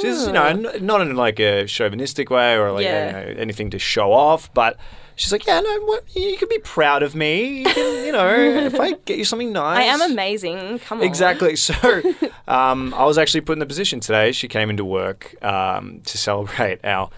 [0.00, 0.48] She's you know ah.
[0.48, 3.28] n- not in like a chauvinistic way or like Yeah.
[3.28, 4.76] you know, anything to show off, but
[5.16, 7.58] she's like, yeah, no, what, you can be proud of me.
[7.58, 10.78] You, can, you know, if I get you something nice, I am amazing.
[10.80, 11.04] Come on.
[11.04, 11.56] Exactly.
[11.64, 12.02] So,
[12.46, 14.32] um, I was actually put in the position today.
[14.32, 17.08] She came into work um, to celebrate our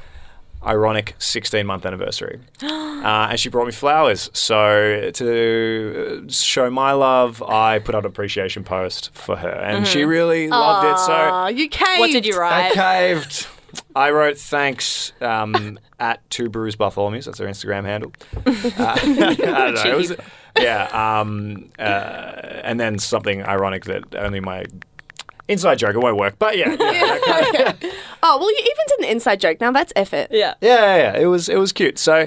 [0.64, 2.38] ironic 16 month anniversary.
[2.62, 4.30] uh, and she brought me flowers.
[4.34, 9.48] So, to uh, show my love, I put out an appreciation post for her.
[9.48, 10.98] And she really loved it.
[11.04, 11.98] So, you caved.
[11.98, 12.70] What did you write?
[12.70, 13.48] I caved.
[13.94, 17.26] I wrote thanks um, at Two Brews Bartholomew's.
[17.26, 18.12] That's their Instagram handle.
[18.46, 19.82] Uh, I don't know.
[19.84, 20.16] It was,
[20.58, 21.20] yeah.
[21.20, 21.82] Um, uh,
[22.62, 24.64] and then something ironic that only my
[25.48, 26.38] inside joke it won't work.
[26.38, 29.60] But yeah, yeah, that kind Oh, well, you even did an inside joke.
[29.60, 30.28] Now that's effort.
[30.30, 30.54] Yeah.
[30.60, 31.18] yeah, yeah, yeah.
[31.18, 31.98] It was it was cute.
[31.98, 32.26] So.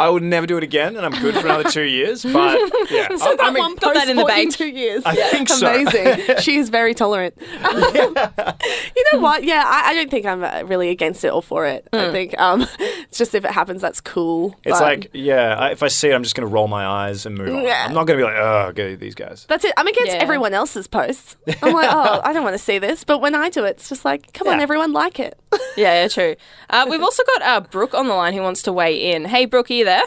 [0.00, 2.22] I would never do it again, and I'm good for another two years.
[2.22, 2.58] But
[2.90, 4.54] yeah, I, I mean, got that in the Post bank.
[4.56, 5.02] two years.
[5.04, 5.68] I think so.
[5.68, 6.36] Amazing.
[6.40, 7.34] she is very tolerant.
[7.40, 9.44] you know what?
[9.44, 11.86] Yeah, I, I don't think I'm uh, really against it or for it.
[11.92, 14.56] I think um, it's just if it happens, that's cool.
[14.64, 15.56] it's but like yeah.
[15.56, 17.62] I, if I see it, I'm just gonna roll my eyes and move on.
[17.64, 17.86] Yeah.
[17.86, 19.46] I'm not gonna be like, oh, go these guys.
[19.48, 19.74] that's it.
[19.76, 20.22] I'm against Yeah.
[20.22, 21.36] everyone else's posts.
[21.62, 23.04] I'm like, oh, I don't want to see this.
[23.04, 25.38] But when I do it, it's just like, come on, everyone, like it.
[25.76, 26.36] Yeah, yeah, true.
[26.68, 29.24] Uh, we've also got uh, Brooke on the line who wants to weigh in.
[29.24, 30.04] Hey, Brooke, are you there?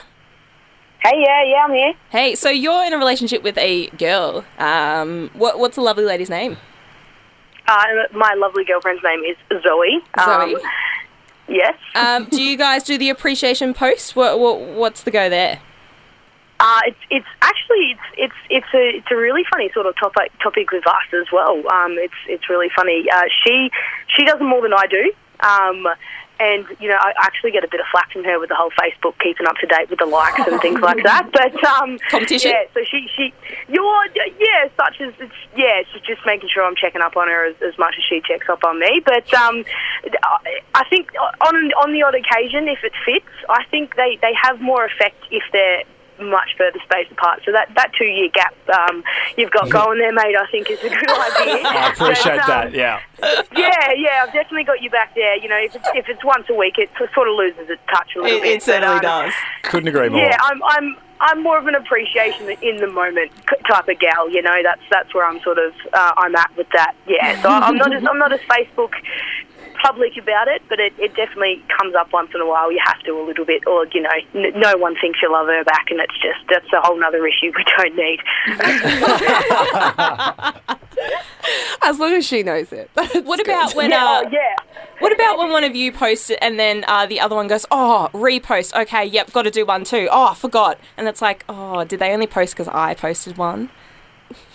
[1.03, 1.93] Hey, yeah, yeah, I'm here.
[2.11, 4.45] Hey, so you're in a relationship with a girl.
[4.57, 6.55] Um, what, what's the lovely lady's name?
[7.67, 9.99] Uh, my lovely girlfriend's name is Zoe.
[10.23, 10.55] Zoe.
[10.55, 10.61] Um,
[11.49, 11.75] yes.
[11.95, 14.15] Um, do you guys do the appreciation post?
[14.15, 15.59] What, what, what's the go there?
[16.59, 20.31] Uh, it's it's actually it's it's it's a it's a really funny sort of topic
[20.41, 21.57] topic with us as well.
[21.69, 23.05] Um, it's it's really funny.
[23.13, 23.69] Uh, she
[24.15, 25.11] she does more than I do.
[25.41, 25.85] Um,
[26.39, 28.71] and you know, I actually get a bit of flack from her with the whole
[28.71, 31.29] Facebook keeping up to date with the likes and things like that.
[31.31, 32.51] But um, Competition?
[32.51, 32.63] yeah.
[32.73, 33.33] So she she
[33.67, 37.45] you're yeah, such as it's yeah, she's just making sure I'm checking up on her
[37.45, 39.01] as, as much as she checks up on me.
[39.05, 39.63] But um,
[40.23, 44.33] I- I think on on the odd occasion, if it fits, I think they they
[44.41, 45.83] have more effect if they're
[46.19, 47.41] much further spaced apart.
[47.45, 49.03] So that, that two year gap um,
[49.37, 51.67] you've got going there, mate, I think is a good idea.
[51.67, 52.73] I appreciate But, um, that.
[52.73, 52.99] Yeah.
[53.55, 55.37] Yeah, yeah, I've definitely got you back there.
[55.37, 58.15] You know, if it's, if it's once a week, it sort of loses its touch
[58.15, 58.57] a little bit.
[58.57, 59.33] It certainly but, um, does.
[59.63, 60.19] Couldn't agree more.
[60.19, 63.31] Yeah, I'm, I'm, I'm more of an appreciation in the moment
[63.69, 64.29] type of gal.
[64.29, 66.95] You know, that's that's where I'm sort of uh, I'm at with that.
[67.07, 68.91] Yeah, so I'm not as I'm not as Facebook
[69.83, 72.71] public about it, but it, it definitely comes up once in a while.
[72.71, 75.45] You have to a little bit, or you know, n- no one thinks you love
[75.47, 78.19] her back, and it's just that's a whole other issue we don't need.
[81.81, 82.89] As long as she knows it.
[83.25, 83.89] What about when?
[83.91, 84.55] yeah, Uh, yeah.
[84.99, 87.65] What about when one of you posts it and then uh, the other one goes,
[87.71, 88.79] "Oh, repost.
[88.83, 90.07] Okay, yep, got to do one too.
[90.11, 93.69] Oh, I forgot." And it's like, "Oh, did they only post because I posted one?"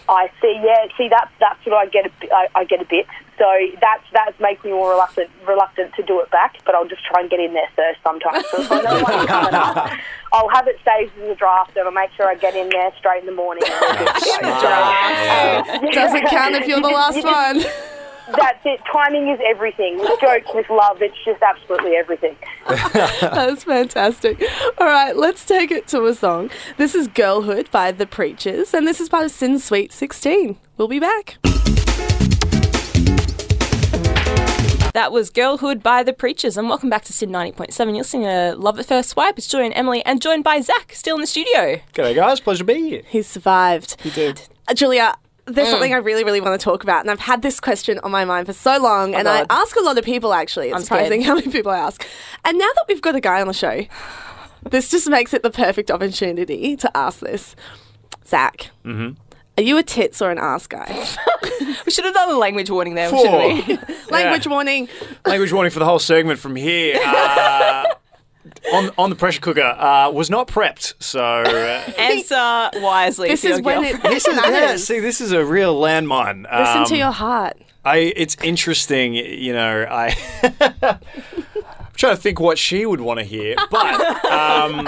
[0.09, 0.59] I see.
[0.65, 2.07] Yeah, see that's that's what I get.
[2.07, 3.07] A, bit- I, I get a bit.
[3.39, 3.47] So
[3.81, 6.57] that's that makes me more reluctant reluctant to do it back.
[6.67, 8.45] But I'll just try and get in there first sometimes.
[8.51, 9.91] So if I know one's coming up,
[10.33, 12.91] I'll have it saved as a draft, and I'll make sure I get in there
[12.99, 13.63] straight in the morning.
[15.93, 17.63] Doesn't count if you're the last one.
[18.37, 18.81] That's it.
[18.93, 19.99] Timing is everything.
[19.99, 22.37] With jokes, with love, it's just absolutely everything.
[22.69, 24.43] That's fantastic.
[24.77, 26.51] All right, let's take it to a song.
[26.77, 30.59] This is Girlhood by The Preatures, and this is part of Sin Sweet 16.
[30.77, 31.39] We'll be back.
[34.95, 37.87] That was Girlhood by The Preatures, and welcome back to Sin 90.7.
[37.87, 39.39] You're listening to Love at First Swipe.
[39.39, 41.81] It's Joy and Emily, and joined by Zach, still in the studio.
[41.95, 42.41] G'day, guys.
[42.41, 43.03] Pleasure to be here.
[43.07, 44.01] He survived.
[44.01, 44.43] He did.
[44.67, 45.15] Uh, Julia,
[45.47, 45.55] Mm.
[45.55, 48.11] there's something I really, really want to talk about, and I've had this question on
[48.11, 50.69] my mind for so long, and I Oh, ask a lot of people actually.
[50.69, 51.05] It's I'm scared.
[51.05, 52.05] surprising how many people I ask.
[52.45, 53.85] And now that we've got a guy on the show,
[54.69, 57.55] this just makes it the perfect opportunity to ask this.
[58.27, 59.21] Zach, Mm-hmm.
[59.59, 61.07] Are you a tits or an ass guy?
[61.85, 63.25] We should have done a language warning there, Four.
[63.25, 63.95] shouldn't we?
[64.11, 64.89] Language warning.
[65.27, 66.99] Language warning for the whole segment from here.
[67.03, 67.85] Uh,
[68.73, 73.29] on, on the pressure cooker uh, was not prepped, so uh, Answer wisely.
[73.29, 74.85] This to is your when it this is yeah, matters.
[74.87, 76.43] see this is a real landmine.
[76.51, 77.57] Listen Um, to your heart.
[77.85, 79.87] I it's interesting, you know.
[79.91, 80.15] I
[80.83, 80.99] I'm
[81.97, 84.87] trying to think what she would want to hear, but um,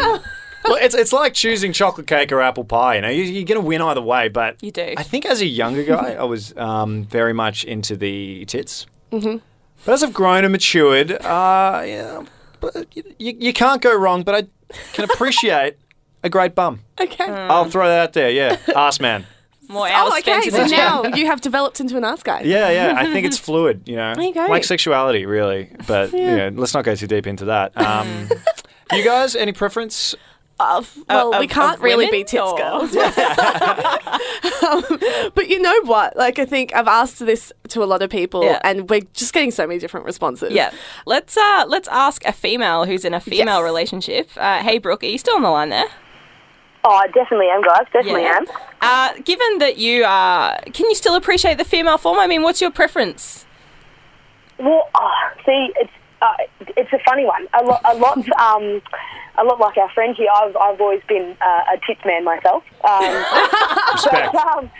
[0.64, 2.96] well, it's it's like choosing chocolate cake or apple pie.
[2.96, 4.28] You know, you, you're going to win either way.
[4.28, 4.94] But You do.
[4.96, 8.86] I think as a younger guy, I was um, very much into the tits.
[9.12, 9.38] Mm-hmm.
[9.84, 12.24] But as I've grown and matured, uh, yeah,
[12.60, 14.22] but you, you, you can't go wrong.
[14.22, 15.76] But I can appreciate
[16.22, 16.80] a great bum.
[17.00, 17.24] Okay.
[17.24, 18.30] I'll throw that out there.
[18.30, 19.26] Yeah, ass man.
[19.68, 20.50] More hours Oh, okay.
[20.50, 22.40] So now you have developed into an ass guy.
[22.40, 22.94] Yeah, yeah.
[22.96, 24.14] I think it's fluid, you know.
[24.14, 24.46] There you go.
[24.46, 25.70] Like sexuality, really.
[25.86, 27.80] But you know, let's not go too deep into that.
[27.80, 28.28] Um,
[28.92, 30.16] you guys, any preference?
[30.60, 32.94] Uh, well, of- we can't of really be tits or- girls.
[32.96, 34.84] um,
[35.34, 36.16] but you know what?
[36.16, 38.60] Like, I think I've asked this to a lot of people, Yeah.
[38.64, 40.52] and we're just getting so many different responses.
[40.52, 40.70] Yeah.
[41.06, 43.64] Let's uh let's ask a female who's in a female Yes.
[43.64, 44.30] relationship.
[44.36, 45.86] Uh, hey Brooke, are you still on the line there?
[46.82, 47.84] Oh, I definitely am, guys.
[47.92, 48.46] Definitely am.
[48.80, 52.18] Uh, given that you are, can you still appreciate the female form?
[52.18, 53.44] I mean, what's your preference?
[54.58, 55.10] Well, oh,
[55.44, 55.90] see, it's
[56.22, 56.34] uh,
[56.76, 57.46] it's a funny one.
[57.54, 58.82] A lot, a lot, um,
[59.38, 60.28] a lot like our friend here.
[60.34, 62.62] I've I've always been uh, a tits man myself.
[62.88, 63.04] Um,
[63.92, 64.32] Respect.
[64.32, 64.70] but, um,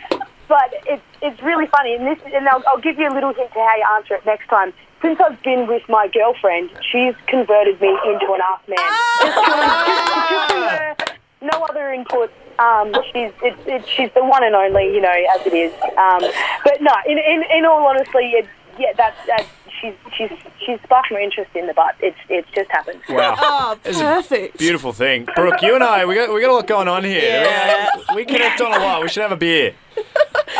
[0.47, 3.51] but it's it's really funny, and this, and I'll, I'll give you a little hint
[3.53, 4.73] to how you answer it next time.
[5.01, 8.77] Since I've been with my girlfriend, she's converted me into an ass man.
[9.21, 10.95] Just just- just from her,
[11.41, 12.31] no other input.
[12.59, 15.73] Um, she's it, it, she's the one and only, you know, as it is.
[15.97, 16.21] Um,
[16.63, 19.47] but no, in, in in all honesty, it, yeah, that's that's
[19.81, 20.29] she's she's
[20.65, 21.95] she's sparked my interest in the butt.
[21.99, 23.01] It's it's just happened.
[23.09, 23.35] Wow.
[23.43, 24.57] Oh, This a perfect.
[24.57, 25.27] Beautiful thing.
[25.35, 27.21] Brooke, you and I, we got, we got a lot going on here.
[27.21, 27.89] Yeah.
[28.09, 29.01] We, we connect on a lot.
[29.01, 29.73] We should have a beer.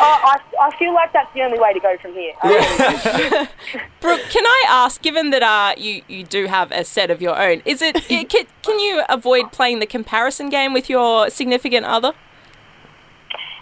[0.04, 2.34] Oh, I, I feel like that's the only way to go from here.
[2.42, 3.48] I
[4.00, 7.40] Brooke, can I ask, given that uh, you, you do have a set of your
[7.40, 11.86] own, is it, it can, can you avoid playing the comparison game with your significant
[11.86, 12.14] other?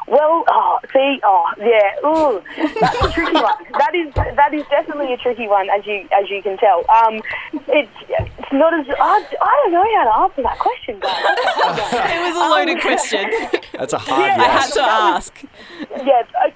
[0.09, 2.41] Well, oh, see, oh, yeah, ooh,
[2.79, 3.63] that's a tricky one.
[3.77, 6.83] That is that is definitely a tricky one, as you as you can tell.
[6.89, 7.21] Um,
[7.67, 11.23] it's it's not as I, I don't know how to answer that question, guys.
[11.23, 12.11] That's a hard one.
[12.11, 13.29] It was a loaded question.
[13.77, 14.35] That's a hard Yeah.
[14.43, 15.43] I had to ask.
[16.03, 16.53] yeah, I,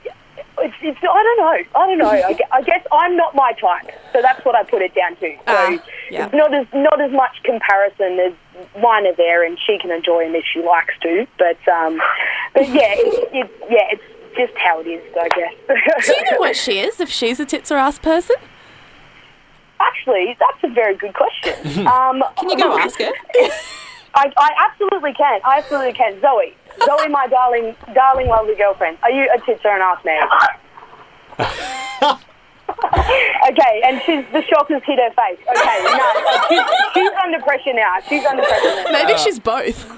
[0.59, 1.79] it's, it's I don't know.
[1.79, 2.09] I don't know.
[2.09, 5.35] I, I guess I'm not my type, so that's what I put it down to.
[5.37, 5.69] So Ah,
[6.11, 6.25] yeah.
[6.25, 8.33] it's not as not as much comparison as
[8.81, 11.25] mine are there, and she can enjoy them if she likes to.
[11.37, 12.01] But um,
[12.53, 14.03] but yeah, it, it, yeah, it's
[14.37, 16.05] just how it is, I guess.
[16.07, 16.99] Do you know what she is?
[16.99, 18.35] If she's a tits or ass person?
[19.79, 21.85] Actually, that's a very good question.
[21.87, 23.11] Um, Can you go ask her?
[24.15, 25.41] I, I absolutely can.
[25.43, 26.21] I absolutely can.
[26.21, 26.55] Zoe,
[26.85, 28.97] Zoe, my darling, darling, lovely girlfriend.
[29.03, 30.27] Are you a tits or an ass man?
[33.49, 35.39] okay, and she's the shock has hit her face.
[35.47, 36.13] Okay, no,
[36.49, 36.61] she's,
[36.93, 37.99] she's under pressure now.
[38.07, 38.91] She's under pressure now.
[38.91, 39.89] Maybe she's both.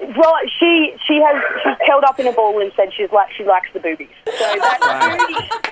[0.00, 3.44] Well, she she has she's held up in a ball and said she's like she
[3.44, 4.08] likes the boobies.
[4.26, 4.78] So that's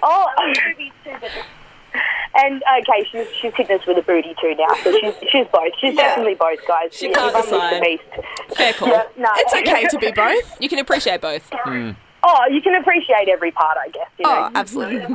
[0.02, 1.12] oh boobies too.
[2.36, 4.68] But, and okay, she's she's hitting us with a booty too now.
[4.82, 5.72] So she's she's both.
[5.80, 6.92] She's definitely both, guys.
[6.92, 7.76] She Yeah, can't you've decide.
[7.76, 8.56] the beast.
[8.56, 8.88] Fair call.
[8.88, 10.60] Yeah, no, It's okay to be both.
[10.60, 11.48] You can appreciate both.
[11.52, 11.92] Hmm.
[12.22, 14.08] Oh, you can appreciate every part, I guess.
[14.18, 14.46] You oh, know?
[14.46, 15.06] Oh, absolutely.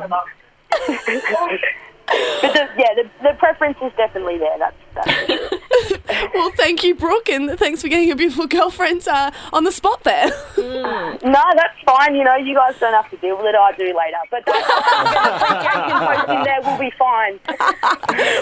[2.07, 4.57] but the, yeah, the, the preference is definitely there.
[4.57, 9.63] That's, that's Well, thank you, Brooke, and thanks for getting your beautiful girlfriend uh, on
[9.63, 10.29] the spot there.
[10.57, 12.15] no, that's fine.
[12.15, 13.55] You know, you guys don't have to deal with it.
[13.55, 14.17] I do later.
[14.29, 16.59] But that's in there.
[16.63, 17.39] We'll be fine.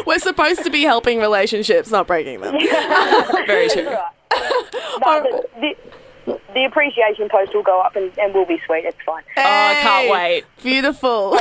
[0.06, 2.58] We're supposed to be helping relationships, not breaking them.
[3.48, 3.84] Very true.
[3.84, 5.76] No, the, the,
[6.54, 8.86] the appreciation post will go up and, and we'll be sweet.
[8.86, 9.24] It's fine.
[9.38, 10.46] Oh, I can't wait.
[10.64, 11.32] Beautiful.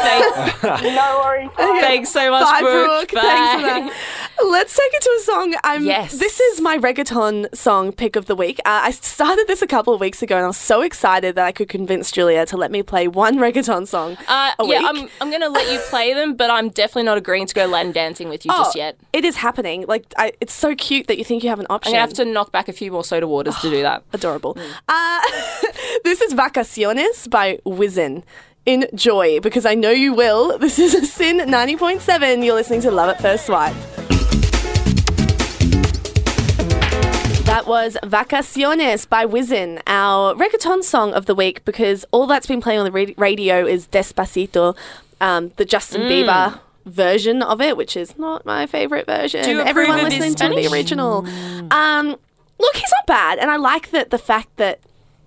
[0.63, 1.51] No worries.
[1.57, 3.11] Thanks so much, Bye, Brooke.
[3.11, 3.23] Brooke.
[3.23, 4.47] Thanks for that.
[4.51, 5.55] Let's take it to a song.
[5.65, 6.19] Um, Yes.
[6.19, 8.59] This is my reggaeton song pick of the week.
[8.61, 11.45] Uh, I started this a couple of weeks ago and I was so excited that
[11.45, 14.17] I could convince Julia to let me play one reggaeton song.
[14.29, 14.87] Uh, a yeah, week.
[14.89, 17.67] I'm, I'm going to let you play them, but I'm definitely not agreeing to go
[17.67, 18.97] Latin dancing with you just Oh, yet.
[19.13, 19.85] It is happening.
[19.89, 21.93] Like, I, it's so cute that you think you have an I'm option.
[21.93, 24.03] going to have to knock back a few more soda waters to do that.
[24.13, 24.57] Adorable.
[24.87, 25.21] Uh,
[26.05, 28.23] this is Vacaciones by Wisin.
[28.67, 30.59] Enjoy, because I know you will.
[30.59, 32.45] This is a Sin 90.7.
[32.45, 33.75] You're listening to Love at First Swipe.
[37.47, 42.61] That was Vacaciones by Wisin, our reggaeton song of the week, because all that's been
[42.61, 44.77] playing on the radio is Despacito,
[45.23, 46.11] um, the Justin Mm.
[46.11, 49.45] Bieber version of it, which is not my favorite version.
[49.61, 51.27] Everyone listening to the original.
[51.71, 52.17] Um,
[52.59, 54.81] look, he's not bad, and I like that the fact that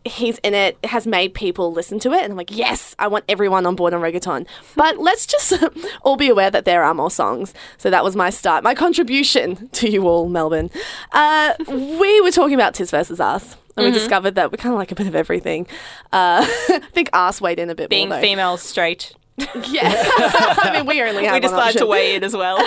[0.04, 3.24] he's in it has made people listen to it, and I'm like, yes, I want
[3.30, 4.48] everyone on board on reggaeton.
[4.76, 5.54] But let's just
[6.02, 7.54] all be aware that there are more songs.
[7.78, 10.70] So that was my start, my contribution to you all, Melbourne.
[11.12, 13.58] Uh, we were talking about Tis versus Us.
[13.78, 15.66] And we discovered that we kind of like a bit of everything.
[16.12, 18.18] Uh, I think Us weighed in a bit Being more.
[18.18, 18.22] though.
[18.22, 19.14] female straight.
[19.38, 19.94] Yeah.
[19.96, 22.60] I mean, we only have We decided to weigh in as well.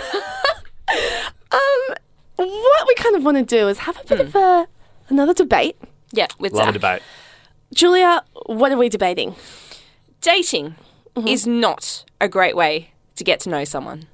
[1.53, 1.95] Um,
[2.37, 4.67] what we kind of want to do is have a bit of a,
[5.09, 5.77] another debate.
[6.13, 6.75] yeah, with Love a Zach.
[6.75, 7.03] debate.
[7.73, 9.35] Julia, what are we debating?
[10.21, 10.75] Dating
[11.17, 11.29] Mm-hmm.
[11.29, 14.07] is not a great way to get to know someone.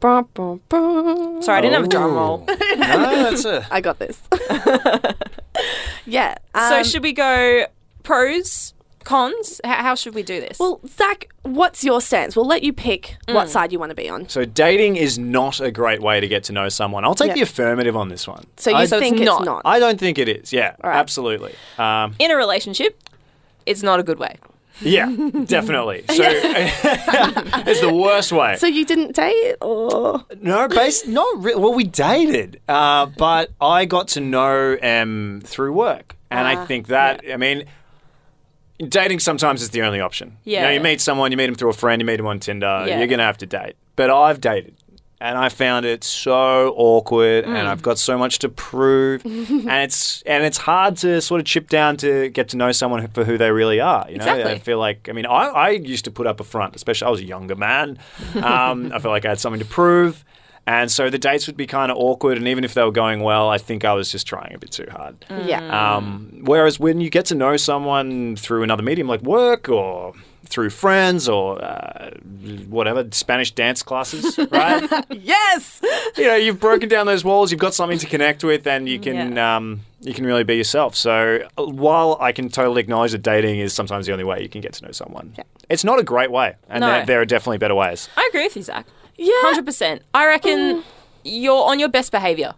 [0.00, 1.42] Brum, brum, brum.
[1.42, 2.38] Sorry, I didn't have a drum roll.
[2.48, 3.66] no, that's a.
[3.70, 4.18] I got this.
[6.06, 6.36] yeah.
[6.54, 7.66] so um, should we go
[8.02, 8.72] pros,
[9.04, 9.60] cons?
[9.64, 10.58] How, how should we do this?
[10.58, 12.34] well, Zach, what's your stance?
[12.36, 13.34] We'll let you pick Mm.
[13.34, 14.28] what side you want to be on.
[14.28, 17.04] So dating is not a great way to get to know someone.
[17.04, 17.34] I'll take Yeah.
[17.34, 18.44] the affirmative on this one.
[18.56, 19.44] So you I, think it's not.
[19.44, 19.62] not?
[19.64, 20.52] I don't think it is.
[20.52, 20.96] Yeah, right.
[20.96, 21.54] absolutely.
[21.78, 22.98] Um, in a relationship,
[23.66, 24.36] it's not a good way.
[24.80, 25.06] yeah,
[25.44, 26.04] definitely.
[26.10, 26.22] So
[27.66, 28.56] it's the worst way.
[28.56, 31.74] so you didn't date, or No, based not re- well.
[31.74, 36.88] We dated, uh, but I got to know Em through work, and Ah, I think
[36.88, 37.64] that I mean,
[38.88, 40.36] dating sometimes is the only option.
[40.44, 40.70] you, know, Yeah.
[40.72, 42.84] you meet someone, you meet them through a friend, you meet them on Tinder.
[42.86, 42.98] Yeah.
[42.98, 43.74] You're gonna have to date.
[43.96, 44.74] But I've dated,
[45.20, 47.56] and I found it so awkward, Mm.
[47.56, 51.46] and I've got so much to prove, and it's and it's hard to sort of
[51.46, 54.04] chip down to get to know someone for who they really are.
[54.08, 54.52] You know, Exactly.
[54.52, 57.10] I feel like I mean, I, I used to put up a front, especially I
[57.10, 57.98] was a younger man.
[58.42, 60.24] Um, I feel like I had something to prove.
[60.66, 63.20] And so the dates would be kind of awkward, and even if they were going
[63.20, 65.18] well, I think I was just trying a bit too hard.
[65.22, 65.48] Mm.
[65.48, 70.14] yeah, Um, whereas when you get to know someone through another medium like work or
[70.46, 72.10] through friends or uh,
[72.68, 74.88] whatever, Spanish dance classes, right?
[75.10, 75.80] yes,
[76.16, 79.00] you know, you've broken down those walls, you've got something to connect with, and you
[79.00, 79.56] can Yeah.
[79.56, 80.94] um, you can really be yourself.
[80.94, 84.48] So uh, while I can totally acknowledge that dating is sometimes the only way you
[84.48, 85.34] can get to know someone,
[85.70, 86.86] it's not a great way, and No.
[86.88, 88.08] there, there are definitely better ways.
[88.16, 88.86] I agree with you, Zach.
[89.16, 89.32] Yeah.
[89.42, 90.02] Hundred percent.
[90.14, 90.82] I reckon
[91.24, 92.54] you're on your best behavior,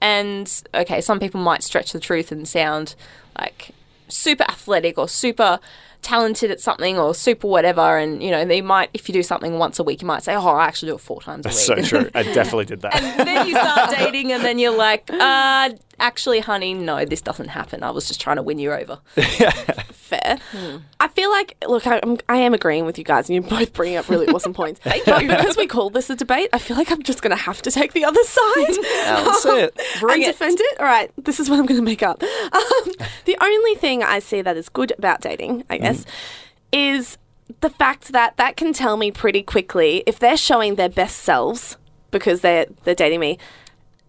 [0.00, 2.94] and okay, some people might stretch the truth and sound
[3.38, 3.70] like
[4.08, 5.60] super athletic or super
[6.00, 9.58] talented at something or super whatever, and you know they might if you do something
[9.58, 11.66] once a week, you might say, "Oh, I actually do it four times a week."
[11.66, 12.10] That's so true.
[12.14, 12.94] I definitely did that.
[12.94, 17.48] And then you start dating, and then you're like, uh, actually, honey, no, this doesn't
[17.48, 17.82] happen.
[17.82, 19.00] I was just trying to win you over.
[20.36, 20.80] fair.
[21.00, 23.72] I feel like, look, I, I'm, I am agreeing with you guys, and you're both
[23.72, 24.80] bringing up really awesome points.
[24.84, 27.62] but because we called this a debate, I feel like I'm just going to have
[27.62, 28.66] to take the other side.
[29.24, 29.80] That's it.
[30.00, 30.26] Bring and it.
[30.26, 30.80] defend it.
[30.80, 32.22] All right, this is what I'm going to make up.
[32.22, 32.92] Um,
[33.24, 36.04] the only thing I see that is good about dating, I guess,
[36.72, 37.18] is
[37.60, 41.76] the fact that that can tell me pretty quickly if they're showing their best selves
[42.10, 43.38] because they're they're dating me.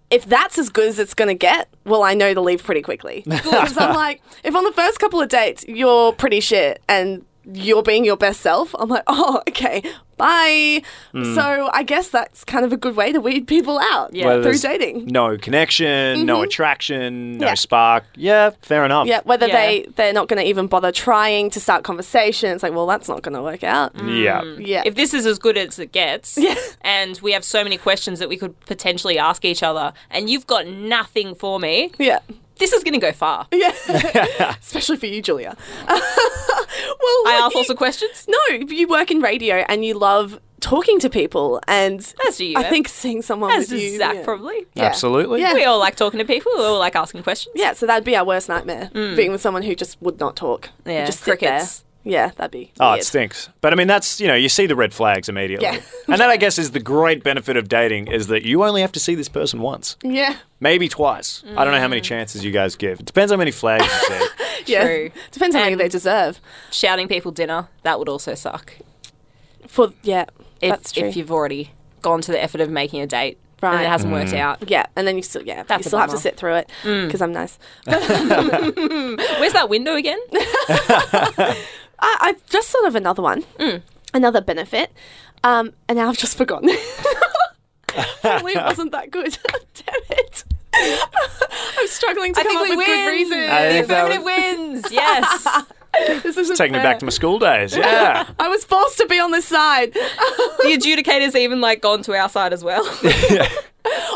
[0.10, 2.82] If that's as good as it's going to get, well, I know to leave pretty
[2.82, 3.24] quickly.
[3.30, 7.84] Because I'm like, if on the first couple of dates you're pretty shit and you're
[7.84, 9.84] being your best self, I'm like, oh, okay,
[10.18, 10.82] bye.
[11.12, 11.36] Hmm.
[11.36, 14.28] So I guess that's kind of a good way to weed people out Yeah.
[14.28, 15.06] Whether through dating.
[15.08, 16.44] No connection, no mm-hmm.
[16.44, 17.54] attraction, no Yeah.
[17.56, 18.04] spark.
[18.16, 19.08] Yeah, fair enough.
[19.08, 19.56] Yeah, whether Yeah.
[19.56, 22.52] they they're not going to even bother trying to start conversation.
[22.52, 23.94] It's like, well, that's not going to work out.
[23.96, 24.23] Mm.
[24.23, 24.42] Yeah.
[24.42, 24.67] Mm.
[24.67, 26.56] Yeah, If this is as good as it gets, Yeah.
[26.82, 30.48] and we have so many questions that we could potentially ask each other, and you've
[30.48, 32.19] got nothing for me, yeah,
[32.60, 33.48] this is going to go far.
[33.52, 33.74] yeah.
[34.62, 35.56] Especially for you, Julia.
[35.88, 38.26] well, I ask you- lots of questions.
[38.28, 42.58] No, you work in radio and you love talking to people, and As do you,
[42.58, 44.24] I think seeing someone As with you, Zach, yeah.
[44.24, 44.66] probably.
[44.74, 44.86] Yeah.
[44.86, 45.40] Absolutely.
[45.40, 45.54] Yeah.
[45.54, 46.52] We all like talking to people.
[46.58, 47.54] We all like asking questions.
[47.56, 49.16] Yeah, so that'd be our worst nightmare: mm.
[49.16, 51.86] being with someone who just would not talk, Yeah, just sit crickets.
[52.04, 52.12] There.
[52.13, 52.71] Yeah, that'd be.
[52.79, 53.00] Oh, weird.
[53.02, 53.50] it stinks.
[53.62, 55.79] But I mean, that's you know, you see the red flags immediately, Yeah.
[56.08, 58.91] and that I guess is the great benefit of dating is that you only have
[58.93, 60.37] to see this person once, Yeah.
[60.60, 61.43] maybe twice.
[61.58, 63.00] I don't know how many chances you guys give.
[63.00, 64.27] It depends how many flags you see.
[64.65, 64.83] Yeah.
[64.85, 65.10] True.
[65.31, 66.39] Depends how many they deserve.
[66.69, 68.73] Shouting people dinner, that would also suck.
[69.67, 70.25] For yeah,
[70.62, 71.08] If, that's true.
[71.08, 71.71] if you've already
[72.02, 73.75] gone to the effort of making a date Right.
[73.75, 74.17] and it hasn't Mm.
[74.19, 74.69] worked out.
[74.69, 77.21] yeah, and then you still yeah, That's you still have to sit through it because
[77.21, 77.58] I'm nice.
[77.85, 80.19] Where's that window again?
[82.02, 83.81] I, I just thought of another one, Mm.
[84.13, 84.91] another benefit,
[85.43, 86.69] um, and now I've just forgotten.
[87.95, 89.37] Apparently, it wasn't that good.
[89.73, 90.43] Damn it!
[90.74, 92.86] I'm struggling to I come up with win.
[92.88, 93.50] good reasons.
[93.50, 94.92] I The think that affirmative wins.
[94.92, 95.48] Yes.
[96.24, 97.76] This isn't Taking me back to my school days.
[97.76, 98.30] Yeah.
[98.40, 99.92] I was forced to be on this side.
[99.94, 102.84] the adjudicator's even like gone to our side as well.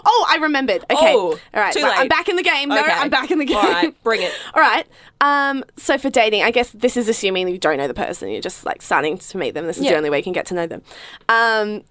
[0.05, 0.83] Oh, I remembered.
[0.83, 1.73] Okay, Oh, all right.
[1.73, 2.69] too right, I'm back in the game.
[2.69, 2.91] No, Okay.
[2.91, 3.57] I'm back in the game.
[3.57, 4.31] All right, bring it.
[4.53, 4.85] All right.
[5.19, 8.29] Um, so for dating, I guess this is assuming you don't know the person.
[8.29, 9.65] You're just like starting to meet them.
[9.65, 10.83] This is the only way you can get to know them.
[11.27, 11.81] Um,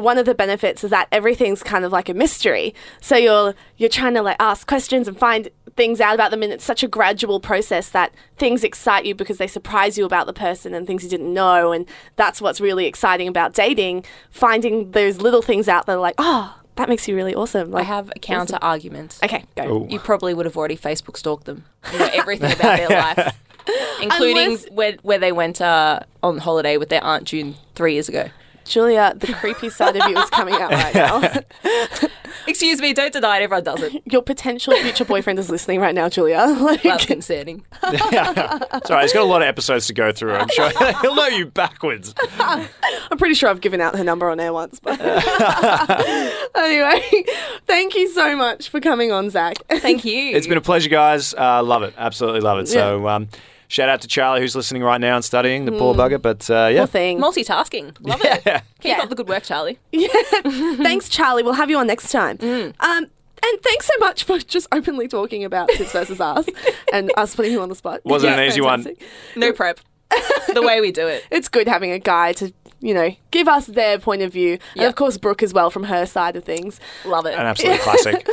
[0.00, 2.74] one of the benefits is that everything's kind of like a mystery.
[3.00, 6.52] So you're you're trying to like ask questions and find things out about them, and
[6.52, 10.32] it's such a gradual process that things excite you because they surprise you about the
[10.32, 14.04] person and things you didn't know, and that's what's really exciting about dating.
[14.30, 17.68] Finding those little things out that are like, oh, that makes you really awesome.
[17.74, 19.18] I Like, have a counter argument.
[19.22, 19.82] okay, go.
[19.84, 19.86] Ooh.
[19.90, 21.64] You probably would have already Facebook stalked them.
[21.92, 23.34] You know everything about their life,
[24.00, 28.08] including Unless- where where they went uh, on holiday with their aunt June three years
[28.08, 28.28] ago.
[28.66, 31.40] Julia, the creepy side of you is coming out right now.
[32.46, 33.42] Excuse me, don't deny it.
[33.44, 34.02] Everyone does it.
[34.10, 36.54] Your potential future boyfriend is listening right now, Julia.
[36.66, 37.64] Like, That's concerning.
[37.82, 40.34] Sorry, he's got a lot of episodes to go through.
[40.34, 40.68] I'm sure
[41.00, 42.12] he'll know you backwards.
[42.40, 44.80] I'm pretty sure I've given out her number on air once.
[44.80, 45.00] But
[46.56, 47.24] anyway,
[47.66, 49.58] thank you so much for coming on, Zach.
[49.68, 50.34] Thank you.
[50.36, 51.34] It's been a pleasure, guys.
[51.34, 51.94] Uh, love it.
[51.96, 52.66] Absolutely love it.
[52.68, 53.28] So, um,
[53.68, 56.20] shout out to Charlie who's listening right now and studying, the poor bugger.
[56.20, 56.80] But uh, yeah.
[56.80, 57.18] Poor thing.
[57.18, 57.96] multitasking.
[58.00, 58.42] Love it.
[58.46, 58.60] Yeah.
[58.80, 59.02] Keep Yeah.
[59.02, 59.78] up the good work, Charlie.
[60.82, 61.42] thanks, Charlie.
[61.42, 62.38] We'll have you on next time.
[62.42, 63.06] Um,
[63.42, 66.46] and thanks so much for just openly talking about tits versus us
[66.92, 68.00] and us putting you on the spot.
[68.04, 68.82] Wasn't Yeah, an easy one.
[68.82, 69.08] fantastic.
[69.36, 69.80] No prep.
[70.54, 71.24] the way we do it.
[71.30, 74.52] It's good having a guy to, you know, give us their point of view.
[74.52, 74.86] And Yeah.
[74.88, 76.80] of course, Brooke as well from her side of things.
[77.04, 77.34] Love it.
[77.34, 78.26] An absolute classic.